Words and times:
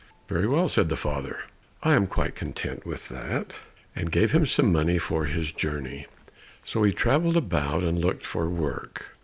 "Very 0.27 0.47
well," 0.47 0.67
said 0.67 0.89
the 0.89 0.95
father, 0.95 1.43
"I 1.83 1.93
am 1.93 2.07
quite 2.07 2.33
content 2.33 2.87
with 2.87 3.07
that," 3.09 3.57
and 3.95 4.11
gave 4.11 4.31
him 4.31 4.47
some 4.47 4.71
money 4.71 4.97
for 4.97 5.25
his 5.25 5.51
journey. 5.51 6.07
So 6.65 6.81
he 6.81 6.91
travelled 6.91 7.37
about 7.37 7.83
and 7.83 7.99
looked 7.99 8.25
for 8.25 8.49
work. 8.49 9.05